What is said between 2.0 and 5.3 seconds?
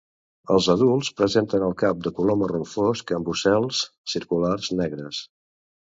de color marró fosc amb ocels circulars negres.